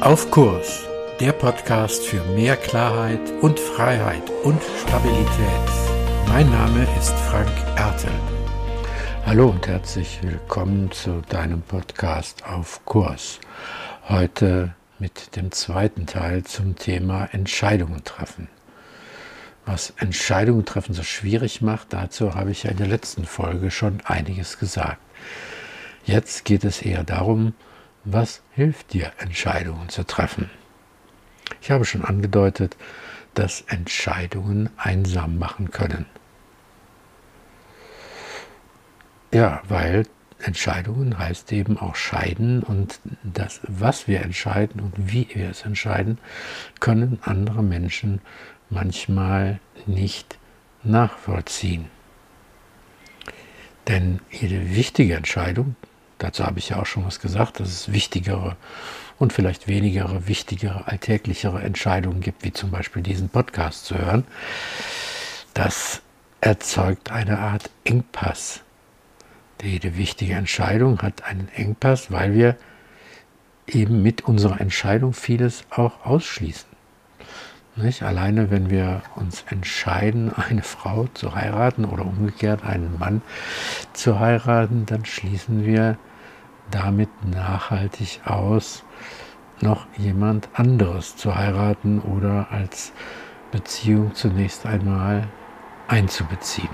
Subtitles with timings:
[0.00, 0.84] Auf Kurs,
[1.18, 5.26] der Podcast für mehr Klarheit und Freiheit und Stabilität.
[6.28, 8.12] Mein Name ist Frank Ertel.
[9.26, 13.40] Hallo und herzlich willkommen zu deinem Podcast Auf Kurs.
[14.08, 18.48] Heute mit dem zweiten Teil zum Thema Entscheidungen treffen.
[19.66, 24.00] Was Entscheidungen treffen so schwierig macht, dazu habe ich ja in der letzten Folge schon
[24.04, 25.00] einiges gesagt.
[26.04, 27.52] Jetzt geht es eher darum,
[28.12, 30.50] was hilft dir, Entscheidungen zu treffen?
[31.60, 32.76] Ich habe schon angedeutet,
[33.34, 36.06] dass Entscheidungen einsam machen können.
[39.32, 40.06] Ja, weil
[40.40, 46.18] Entscheidungen heißt eben auch scheiden und das, was wir entscheiden und wie wir es entscheiden,
[46.80, 48.20] können andere Menschen
[48.70, 50.38] manchmal nicht
[50.82, 51.86] nachvollziehen.
[53.86, 55.76] Denn jede wichtige Entscheidung
[56.18, 58.56] Dazu habe ich ja auch schon was gesagt, dass es wichtigere
[59.18, 64.24] und vielleicht weniger wichtigere, alltäglichere Entscheidungen gibt, wie zum Beispiel diesen Podcast zu hören.
[65.54, 66.02] Das
[66.40, 68.60] erzeugt eine Art Engpass.
[69.62, 72.56] Jede wichtige Entscheidung hat einen Engpass, weil wir
[73.66, 76.68] eben mit unserer Entscheidung vieles auch ausschließen.
[77.76, 78.02] Nicht?
[78.02, 83.22] Alleine wenn wir uns entscheiden, eine Frau zu heiraten oder umgekehrt einen Mann
[83.92, 85.96] zu heiraten, dann schließen wir
[86.70, 88.84] damit nachhaltig aus,
[89.60, 92.92] noch jemand anderes zu heiraten oder als
[93.50, 95.28] Beziehung zunächst einmal
[95.88, 96.68] einzubeziehen.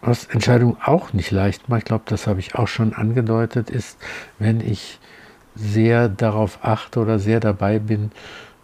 [0.00, 3.98] Was Entscheidung auch nicht leicht macht, ich glaube, das habe ich auch schon angedeutet, ist,
[4.38, 5.00] wenn ich
[5.54, 8.10] sehr darauf achte oder sehr dabei bin,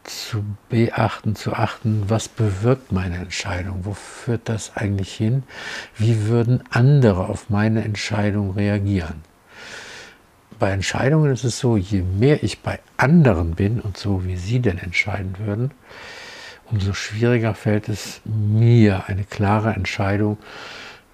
[0.05, 5.43] zu beachten, zu achten, was bewirkt meine Entscheidung, wo führt das eigentlich hin,
[5.97, 9.23] wie würden andere auf meine Entscheidung reagieren.
[10.59, 14.61] Bei Entscheidungen ist es so, je mehr ich bei anderen bin und so wie sie
[14.61, 15.71] denn entscheiden würden,
[16.71, 20.39] umso schwieriger fällt es mir, eine klare Entscheidung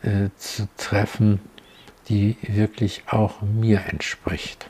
[0.03, 1.41] äh, zu treffen,
[2.08, 4.68] die wirklich auch mir entspricht.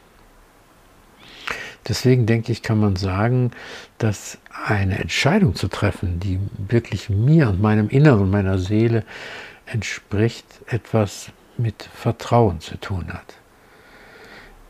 [1.88, 3.52] Deswegen denke ich, kann man sagen,
[3.98, 9.04] dass eine Entscheidung zu treffen, die wirklich mir und meinem Inneren, meiner Seele
[9.66, 13.34] entspricht, etwas mit Vertrauen zu tun hat.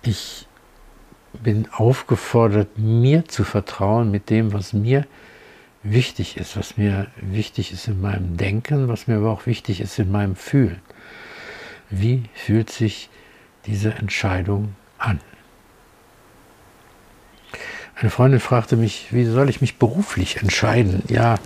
[0.02, 0.46] Ich
[1.42, 5.06] bin aufgefordert, mir zu vertrauen mit dem, was mir
[5.82, 9.98] wichtig ist, was mir wichtig ist in meinem Denken, was mir aber auch wichtig ist
[9.98, 10.80] in meinem Fühlen.
[11.90, 13.08] Wie fühlt sich
[13.66, 15.20] diese Entscheidung an?
[17.98, 21.02] Eine Freundin fragte mich, wie soll ich mich beruflich entscheiden?
[21.08, 21.36] Ja,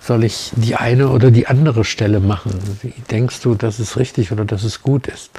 [0.00, 2.58] soll ich die eine oder die andere Stelle machen?
[2.82, 5.30] Wie denkst du, dass es richtig oder dass es gut ist?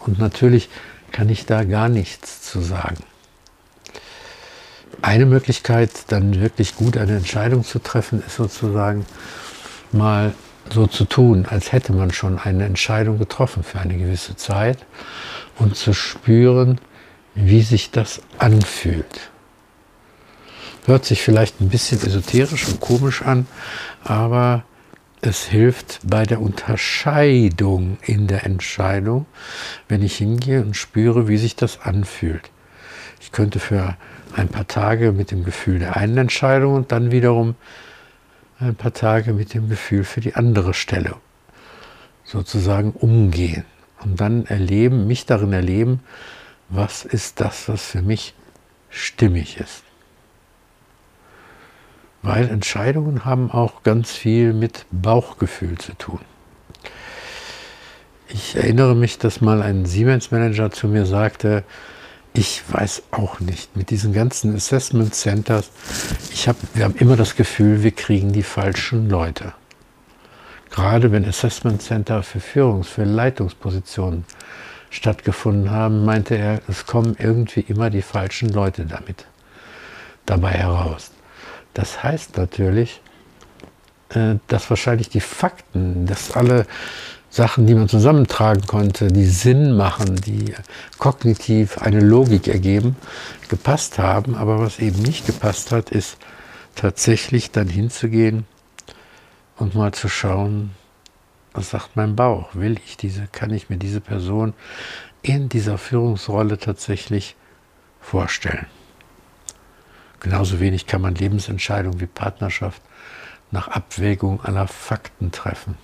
[0.00, 0.68] Und natürlich
[1.12, 2.96] kann ich da gar nichts zu sagen.
[5.02, 9.06] Eine Möglichkeit, dann wirklich gut eine Entscheidung zu treffen, ist sozusagen
[9.92, 10.34] mal
[10.68, 14.78] so zu tun, als hätte man schon eine Entscheidung getroffen für eine gewisse Zeit
[15.60, 16.80] und zu spüren,
[17.36, 19.31] wie sich das anfühlt.
[20.84, 23.46] Hört sich vielleicht ein bisschen esoterisch und komisch an,
[24.02, 24.64] aber
[25.20, 29.26] es hilft bei der Unterscheidung in der Entscheidung,
[29.86, 32.50] wenn ich hingehe und spüre, wie sich das anfühlt.
[33.20, 33.96] Ich könnte für
[34.34, 37.54] ein paar Tage mit dem Gefühl der einen Entscheidung und dann wiederum
[38.58, 41.14] ein paar Tage mit dem Gefühl für die andere Stelle
[42.24, 43.64] sozusagen umgehen
[44.02, 46.00] und dann erleben, mich darin erleben,
[46.68, 48.34] was ist das, was für mich
[48.90, 49.84] stimmig ist.
[52.22, 56.20] Weil Entscheidungen haben auch ganz viel mit Bauchgefühl zu tun.
[58.28, 61.64] Ich erinnere mich, dass mal ein Siemens-Manager zu mir sagte,
[62.32, 65.70] ich weiß auch nicht, mit diesen ganzen Assessment Centers,
[66.32, 69.52] ich hab, wir haben immer das Gefühl, wir kriegen die falschen Leute.
[70.70, 74.24] Gerade wenn Assessment Center für Führungs-, für Leitungspositionen
[74.88, 79.26] stattgefunden haben, meinte er, es kommen irgendwie immer die falschen Leute damit
[80.24, 81.10] dabei heraus.
[81.74, 83.00] Das heißt natürlich,
[84.10, 86.66] äh, dass wahrscheinlich die Fakten, dass alle
[87.30, 90.54] Sachen, die man zusammentragen konnte, die Sinn machen, die
[90.98, 92.96] kognitiv eine Logik ergeben,
[93.48, 94.34] gepasst haben.
[94.34, 96.18] Aber was eben nicht gepasst hat, ist
[96.74, 98.44] tatsächlich dann hinzugehen
[99.56, 100.72] und mal zu schauen,
[101.54, 102.54] was sagt mein Bauch?
[102.54, 104.52] Will ich diese, kann ich mir diese Person
[105.22, 107.36] in dieser Führungsrolle tatsächlich
[108.00, 108.66] vorstellen?
[110.22, 112.80] Genauso wenig kann man Lebensentscheidungen wie Partnerschaft
[113.50, 115.76] nach Abwägung aller Fakten treffen.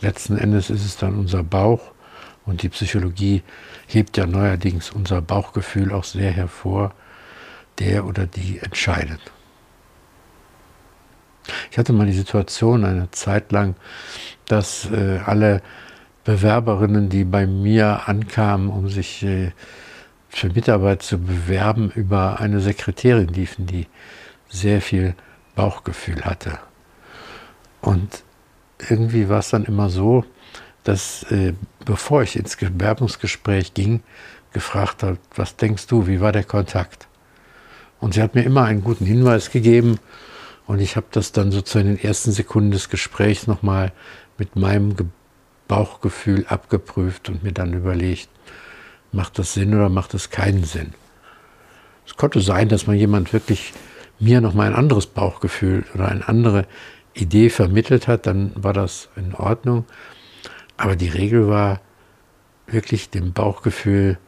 [0.00, 1.92] Letzten Endes ist es dann unser Bauch
[2.46, 3.42] Und die Psychologie
[3.86, 6.94] hebt ja neuerdings unser Bauchgefühl auch sehr hervor,
[7.78, 9.20] der oder die entscheidet.
[11.70, 13.76] Ich hatte mal die Situation eine Zeit lang,
[14.46, 15.62] dass äh, alle
[16.24, 19.52] Bewerberinnen, die bei mir ankamen, um sich äh,
[20.30, 23.86] für Mitarbeit zu bewerben, über eine Sekretärin liefen, die
[24.48, 25.14] sehr viel
[25.54, 26.58] Bauchgefühl hatte.
[27.80, 28.22] Und
[28.88, 30.24] irgendwie war es dann immer so,
[30.84, 31.52] dass äh,
[31.84, 34.02] bevor ich ins Bewerbungsgespräch ging,
[34.52, 37.06] gefragt hat, was denkst du, wie war der Kontakt?
[38.00, 39.98] Und sie hat mir immer einen guten Hinweis gegeben
[40.66, 43.92] und ich habe das dann sozusagen in den ersten Sekunden des Gesprächs nochmal
[44.38, 44.94] mit meinem
[45.68, 48.28] Bauchgefühl abgeprüft und mir dann überlegt,
[49.12, 50.94] macht das Sinn oder macht das keinen Sinn?
[52.06, 53.72] Es konnte sein, dass man jemand wirklich
[54.18, 56.66] mir nochmal ein anderes Bauchgefühl oder eine andere
[57.14, 59.84] Idee vermittelt hat, dann war das in Ordnung.
[60.76, 61.80] Aber die Regel war
[62.66, 64.18] wirklich dem Bauchgefühl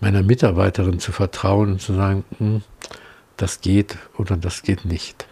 [0.00, 2.62] meiner Mitarbeiterin zu vertrauen und zu sagen, hm,
[3.36, 5.26] das geht oder das geht nicht.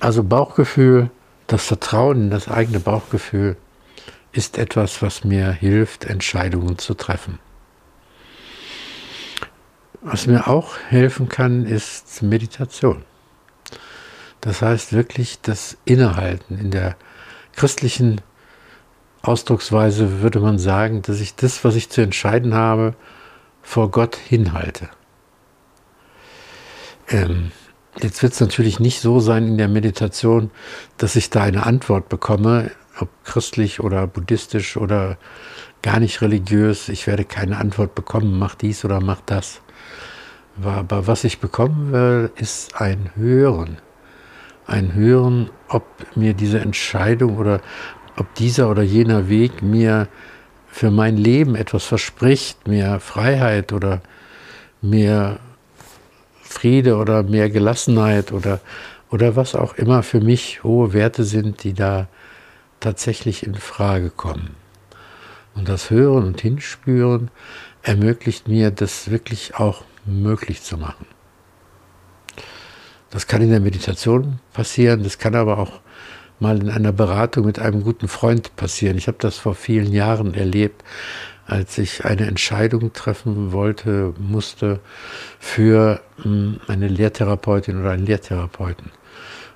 [0.00, 1.10] Also Bauchgefühl,
[1.46, 3.56] das Vertrauen in das eigene Bauchgefühl
[4.32, 7.38] ist etwas, was mir hilft, Entscheidungen zu treffen.
[10.02, 13.04] Was mir auch helfen kann, ist Meditation.
[14.40, 16.96] Das heißt wirklich das Innehalten in der
[17.54, 18.22] christlichen
[19.22, 22.94] Ausdrucksweise würde man sagen, dass ich das, was ich zu entscheiden habe,
[23.62, 24.88] vor Gott hinhalte.
[27.08, 27.52] Ähm,
[28.00, 30.50] jetzt wird es natürlich nicht so sein in der Meditation,
[30.96, 35.16] dass ich da eine Antwort bekomme, ob christlich oder buddhistisch oder
[35.82, 36.88] gar nicht religiös.
[36.88, 39.60] Ich werde keine Antwort bekommen, mach dies oder mach das.
[40.62, 43.78] Aber was ich bekommen will, ist ein Hören
[44.70, 45.84] ein Hören, ob
[46.14, 47.60] mir diese Entscheidung oder
[48.16, 50.08] ob dieser oder jener Weg mir
[50.68, 54.00] für mein Leben etwas verspricht, mehr Freiheit oder
[54.80, 55.40] mehr
[56.42, 58.60] Friede oder mehr Gelassenheit oder,
[59.10, 62.06] oder was auch immer für mich hohe Werte sind, die da
[62.80, 64.56] tatsächlich in Frage kommen.
[65.54, 67.30] Und das Hören und Hinspüren
[67.82, 71.06] ermöglicht mir, das wirklich auch möglich zu machen.
[73.10, 75.80] Das kann in der Meditation passieren, das kann aber auch
[76.38, 78.96] mal in einer Beratung mit einem guten Freund passieren.
[78.96, 80.82] Ich habe das vor vielen Jahren erlebt,
[81.46, 84.78] als ich eine Entscheidung treffen wollte, musste
[85.40, 88.92] für hm, eine Lehrtherapeutin oder einen Lehrtherapeuten.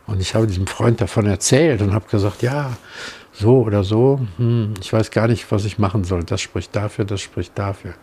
[0.07, 2.77] Und ich habe diesem Freund davon erzählt und habe gesagt, ja,
[3.33, 6.25] so oder so, hm, ich weiß gar nicht, was ich machen soll.
[6.25, 7.95] Das spricht dafür, das spricht dafür.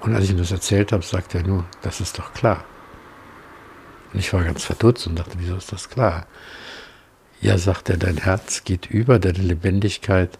[0.00, 2.64] Und als ich ihm das erzählt habe, sagte er nur, das ist doch klar.
[4.12, 6.26] Und ich war ganz verdutzt und dachte, wieso ist das klar?
[7.40, 10.38] Ja, sagt er, dein Herz geht über, deine Lebendigkeit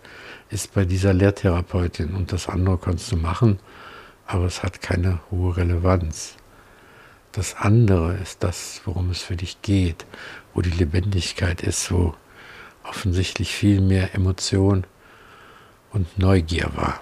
[0.48, 3.58] ist bei dieser Lehrtherapeutin und das andere kannst du machen,
[4.26, 6.36] aber es hat keine hohe Relevanz.
[7.36, 10.06] Das andere ist das, worum es für dich geht,
[10.54, 12.14] wo die Lebendigkeit ist, wo
[12.82, 14.84] offensichtlich viel mehr Emotion
[15.92, 16.98] und Neugier war.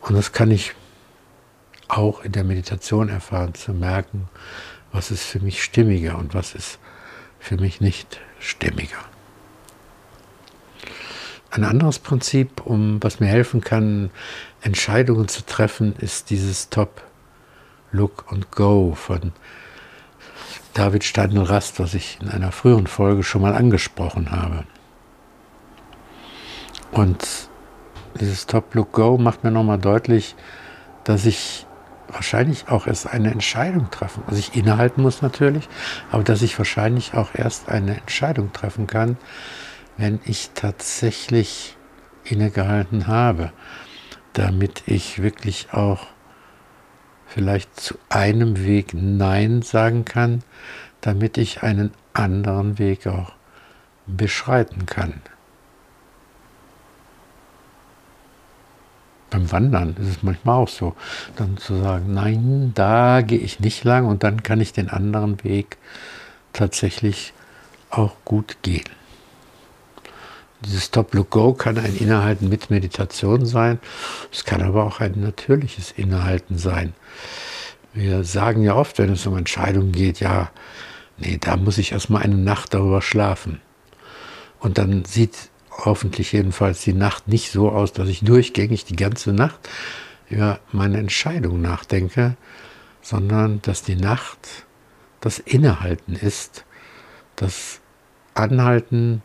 [0.00, 0.74] Und das kann ich
[1.88, 4.28] auch in der Meditation erfahren, zu merken,
[4.92, 6.78] was ist für mich stimmiger und was ist
[7.40, 9.04] für mich nicht stimmiger.
[11.50, 14.10] Ein anderes Prinzip, um was mir helfen kann,
[14.60, 17.02] Entscheidungen zu treffen, ist dieses Top
[17.94, 19.32] Look and Go von
[20.74, 24.64] David Steindl-Rast, was ich in einer früheren Folge schon mal angesprochen habe.
[26.90, 27.48] Und
[28.20, 30.34] dieses Top Look Go macht mir nochmal deutlich,
[31.04, 31.66] dass ich
[32.08, 34.24] wahrscheinlich auch erst eine Entscheidung treffen.
[34.26, 35.68] Also ich innehalten muss natürlich,
[36.10, 39.16] aber dass ich wahrscheinlich auch erst eine Entscheidung treffen kann,
[39.96, 41.76] wenn ich tatsächlich
[42.24, 43.52] innegehalten habe,
[44.32, 46.06] damit ich wirklich auch
[47.34, 50.42] vielleicht zu einem Weg Nein sagen kann,
[51.00, 53.32] damit ich einen anderen Weg auch
[54.06, 55.20] beschreiten kann.
[59.34, 60.94] beim Wandern ist es manchmal auch so,
[61.34, 65.42] dann zu sagen, nein, da gehe ich nicht lang und dann kann ich den anderen
[65.42, 65.76] Weg
[66.52, 67.32] tatsächlich
[67.90, 68.84] auch gut gehen.
[70.62, 73.78] Dieses Stop-Look-Go kann ein Innehalten mit Meditation sein.
[74.32, 76.94] Es kann aber auch ein natürliches Innehalten sein.
[77.92, 80.50] Wir sagen ja oft, wenn es um Entscheidungen geht, ja,
[81.16, 83.60] nee, da muss ich erstmal eine Nacht darüber schlafen.
[84.58, 89.32] Und dann sieht hoffentlich jedenfalls die Nacht nicht so aus, dass ich durchgängig die ganze
[89.32, 89.68] Nacht
[90.30, 92.36] über meine Entscheidung nachdenke,
[93.02, 94.64] sondern dass die Nacht
[95.20, 96.64] das Innehalten ist,
[97.36, 97.80] das
[98.34, 99.22] Anhalten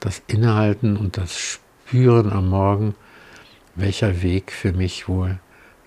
[0.00, 2.94] das Innehalten und das Spüren am Morgen,
[3.74, 5.38] welcher Weg für mich wohl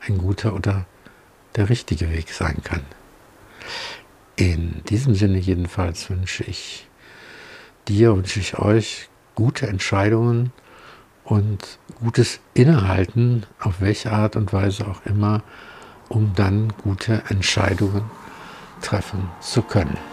[0.07, 0.85] ein guter oder
[1.55, 2.81] der richtige Weg sein kann.
[4.35, 6.87] In diesem Sinne jedenfalls wünsche ich
[7.87, 10.51] dir, wünsche ich euch gute Entscheidungen
[11.23, 15.43] und gutes Innehalten, auf welche Art und Weise auch immer,
[16.09, 18.03] um dann gute Entscheidungen
[18.81, 20.12] treffen zu können.